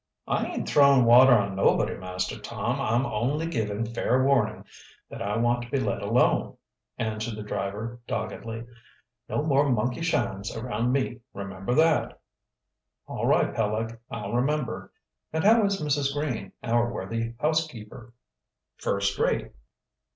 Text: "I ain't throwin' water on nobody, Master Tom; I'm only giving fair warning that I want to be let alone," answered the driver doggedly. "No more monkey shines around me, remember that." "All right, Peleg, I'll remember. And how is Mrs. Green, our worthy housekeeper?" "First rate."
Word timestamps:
"I 0.25 0.47
ain't 0.47 0.67
throwin' 0.67 1.05
water 1.05 1.33
on 1.33 1.55
nobody, 1.55 1.95
Master 1.95 2.39
Tom; 2.39 2.81
I'm 2.81 3.05
only 3.05 3.45
giving 3.45 3.85
fair 3.85 4.23
warning 4.23 4.65
that 5.11 5.21
I 5.21 5.37
want 5.37 5.61
to 5.61 5.69
be 5.69 5.79
let 5.79 6.01
alone," 6.01 6.57
answered 6.97 7.35
the 7.35 7.43
driver 7.43 7.99
doggedly. 8.07 8.65
"No 9.29 9.43
more 9.43 9.69
monkey 9.69 10.01
shines 10.01 10.57
around 10.57 10.91
me, 10.91 11.19
remember 11.35 11.75
that." 11.75 12.19
"All 13.05 13.27
right, 13.27 13.53
Peleg, 13.53 13.99
I'll 14.09 14.33
remember. 14.33 14.91
And 15.31 15.43
how 15.43 15.63
is 15.65 15.79
Mrs. 15.79 16.15
Green, 16.15 16.51
our 16.63 16.91
worthy 16.91 17.33
housekeeper?" 17.39 18.11
"First 18.77 19.19
rate." 19.19 19.51